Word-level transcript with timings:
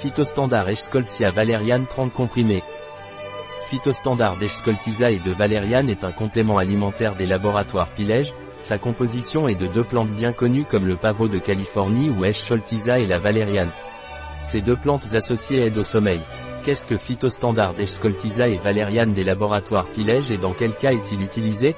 Phytostandard 0.00 0.70
Eschscholzia 0.70 1.30
valeriane 1.30 1.84
30 1.84 2.10
comprimés. 2.10 2.62
Phytostandard 3.66 4.42
Eschscholtisa 4.42 5.10
et 5.10 5.18
de 5.18 5.30
valériane 5.30 5.90
est 5.90 6.04
un 6.04 6.10
complément 6.10 6.56
alimentaire 6.56 7.16
des 7.16 7.26
laboratoires 7.26 7.90
Pilège. 7.90 8.32
Sa 8.60 8.78
composition 8.78 9.46
est 9.46 9.56
de 9.56 9.66
deux 9.66 9.84
plantes 9.84 10.08
bien 10.08 10.32
connues 10.32 10.64
comme 10.64 10.86
le 10.86 10.96
pavot 10.96 11.28
de 11.28 11.38
Californie 11.38 12.08
ou 12.08 12.24
Eschscholtisa 12.24 12.98
et 12.98 13.06
la 13.06 13.18
valériane. 13.18 13.68
Ces 14.42 14.62
deux 14.62 14.76
plantes 14.76 15.14
associées 15.14 15.66
aident 15.66 15.76
au 15.76 15.82
sommeil. 15.82 16.20
Qu'est-ce 16.64 16.86
que 16.86 16.96
Phytostandard 16.96 17.78
Eschscholtisa 17.78 18.48
et 18.48 18.56
valériane 18.56 19.12
des 19.12 19.24
laboratoires 19.24 19.88
Pilège 19.88 20.30
et 20.30 20.38
dans 20.38 20.54
quel 20.54 20.74
cas 20.76 20.92
est-il 20.92 21.20
utilisé? 21.20 21.76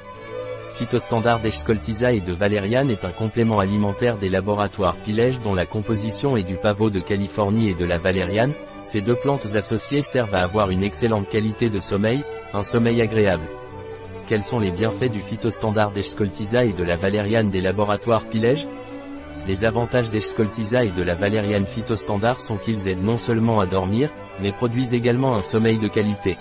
Phytostandard 0.74 1.44
Eschscholtisa 1.44 2.12
et 2.12 2.20
de 2.20 2.32
valériane 2.32 2.88
est 2.88 3.04
un 3.04 3.12
complément 3.12 3.60
alimentaire 3.60 4.16
des 4.16 4.30
laboratoires 4.30 4.96
Pilège 4.96 5.40
dont 5.42 5.54
la 5.54 5.66
composition 5.66 6.34
est 6.34 6.44
du 6.44 6.56
pavot 6.56 6.88
de 6.88 6.98
Californie 6.98 7.68
et 7.68 7.74
de 7.74 7.84
la 7.84 7.98
valériane. 7.98 8.54
Ces 8.82 9.02
deux 9.02 9.14
plantes 9.14 9.54
associées 9.54 10.00
servent 10.00 10.34
à 10.34 10.42
avoir 10.42 10.70
une 10.70 10.82
excellente 10.82 11.28
qualité 11.28 11.68
de 11.68 11.78
sommeil, 11.78 12.24
un 12.54 12.62
sommeil 12.62 13.02
agréable. 13.02 13.44
Quels 14.28 14.42
sont 14.42 14.58
les 14.58 14.70
bienfaits 14.70 15.10
du 15.10 15.20
phytostandard 15.20 15.90
d'Eschscholtisa 15.90 16.64
et 16.64 16.72
de 16.72 16.84
la 16.84 16.96
valériane 16.96 17.50
des 17.50 17.60
laboratoires 17.60 18.26
Pilège 18.26 18.66
Les 19.46 19.64
avantages 19.64 20.10
d'Eschscholtisa 20.10 20.84
et 20.84 20.90
de 20.90 21.02
la 21.02 21.14
valériane 21.14 21.66
phytostandard 21.66 22.40
sont 22.40 22.56
qu'ils 22.56 22.88
aident 22.88 23.04
non 23.04 23.18
seulement 23.18 23.60
à 23.60 23.66
dormir, 23.66 24.10
mais 24.40 24.52
produisent 24.52 24.94
également 24.94 25.34
un 25.34 25.42
sommeil 25.42 25.78
de 25.78 25.88
qualité. 25.88 26.38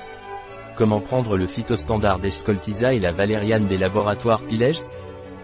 Comment 0.75 1.01
prendre 1.01 1.35
le 1.35 1.47
phytostandard 1.47 2.19
d'Eschscholtisa 2.19 2.93
et 2.93 2.99
la 2.99 3.11
valériane 3.11 3.67
des 3.67 3.77
laboratoires 3.77 4.41
Pilège 4.41 4.81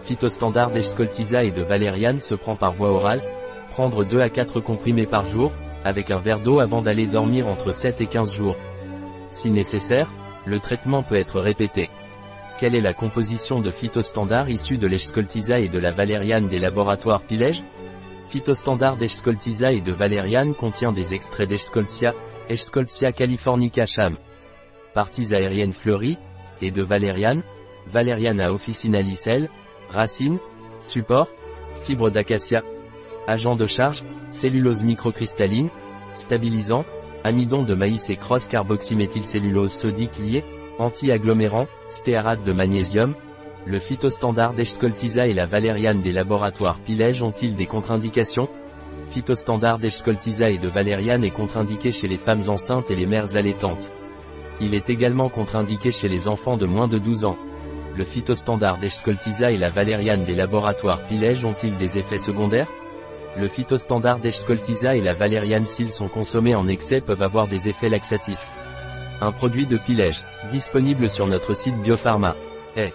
Phytostandard 0.04 0.70
d'Eschscholtisa 0.70 1.44
et 1.44 1.50
de 1.50 1.62
valériane 1.62 2.20
se 2.20 2.34
prend 2.34 2.56
par 2.56 2.72
voie 2.72 2.90
orale, 2.90 3.20
prendre 3.70 4.04
2 4.04 4.20
à 4.20 4.30
4 4.30 4.60
comprimés 4.60 5.06
par 5.06 5.26
jour, 5.26 5.52
avec 5.84 6.10
un 6.10 6.18
verre 6.18 6.40
d'eau 6.40 6.60
avant 6.60 6.80
d'aller 6.80 7.06
dormir 7.06 7.46
entre 7.46 7.72
7 7.72 8.00
et 8.00 8.06
15 8.06 8.34
jours. 8.34 8.56
Si 9.28 9.50
nécessaire, 9.50 10.10
le 10.46 10.60
traitement 10.60 11.02
peut 11.02 11.18
être 11.18 11.40
répété. 11.40 11.90
Quelle 12.58 12.74
est 12.74 12.80
la 12.80 12.94
composition 12.94 13.60
de 13.60 13.70
phytostandard 13.70 14.48
issu 14.48 14.78
de 14.78 14.86
l'Eschscholtisa 14.86 15.58
et 15.58 15.68
de 15.68 15.78
la 15.78 15.92
valériane 15.92 16.48
des 16.48 16.58
laboratoires 16.58 17.22
Pilège 17.22 17.62
Phytostandard 18.28 18.96
d'Eschscholtisa 18.96 19.72
et 19.72 19.82
de 19.82 19.92
valériane 19.92 20.54
contient 20.54 20.92
des 20.92 21.12
extraits 21.12 21.48
d'Eschscholtia, 21.48 22.14
Eschscholtia 22.48 23.12
californica 23.12 23.84
cham 23.84 24.16
parties 24.98 25.32
aériennes 25.32 25.72
fleuries, 25.72 26.18
et 26.60 26.72
de 26.72 26.82
valériane, 26.82 27.44
valériana 27.86 28.52
officinalicelle, 28.52 29.48
racines, 29.90 30.40
support, 30.80 31.30
fibre 31.84 32.10
d'acacia, 32.10 32.64
agent 33.28 33.54
de 33.54 33.66
charge, 33.66 34.02
cellulose 34.30 34.82
microcristalline, 34.82 35.68
stabilisant, 36.14 36.84
amidon 37.22 37.62
de 37.62 37.76
maïs 37.76 38.10
et 38.10 38.16
cross-carboxyméthylcellulose 38.16 39.70
sodique 39.70 40.18
liée, 40.18 40.42
anti-agglomérant, 40.80 41.68
stéarate 41.90 42.42
de 42.42 42.52
magnésium, 42.52 43.14
le 43.66 43.78
phytostandard 43.78 44.54
d'Eschkoltisa 44.54 45.28
et 45.28 45.32
la 45.32 45.46
valériane 45.46 46.00
des 46.00 46.10
laboratoires 46.10 46.80
Pilège 46.80 47.22
ont-ils 47.22 47.54
des 47.54 47.66
contre-indications? 47.66 48.48
Phytostandard 49.10 49.78
d'Eschkoltisa 49.78 50.48
et 50.48 50.58
de 50.58 50.68
valériane 50.68 51.22
est 51.22 51.30
contre-indiqué 51.30 51.92
chez 51.92 52.08
les 52.08 52.18
femmes 52.18 52.42
enceintes 52.48 52.90
et 52.90 52.96
les 52.96 53.06
mères 53.06 53.36
allaitantes. 53.36 53.92
Il 54.60 54.74
est 54.74 54.90
également 54.90 55.28
contre-indiqué 55.28 55.92
chez 55.92 56.08
les 56.08 56.28
enfants 56.28 56.56
de 56.56 56.66
moins 56.66 56.88
de 56.88 56.98
12 56.98 57.24
ans. 57.24 57.38
Le 57.96 58.04
phytostandard 58.04 58.78
d'Eschkoltisa 58.78 59.50
et 59.50 59.56
la 59.56 59.70
valériane 59.70 60.24
des 60.24 60.34
laboratoires 60.34 61.06
Pilège 61.06 61.44
ont-ils 61.44 61.76
des 61.76 61.98
effets 61.98 62.18
secondaires? 62.18 62.68
Le 63.36 63.48
phytostandard 63.48 64.18
d'Eschkoltisa 64.18 64.96
et 64.96 65.00
la 65.00 65.12
valériane 65.12 65.66
s'ils 65.66 65.92
sont 65.92 66.08
consommés 66.08 66.54
en 66.54 66.66
excès 66.66 67.00
peuvent 67.00 67.22
avoir 67.22 67.46
des 67.46 67.68
effets 67.68 67.88
laxatifs. 67.88 68.46
Un 69.20 69.32
produit 69.32 69.66
de 69.66 69.76
Pilège, 69.76 70.22
disponible 70.50 71.08
sur 71.08 71.26
notre 71.26 71.54
site 71.54 71.76
Biopharma. 71.82 72.34
Eh. 72.76 72.92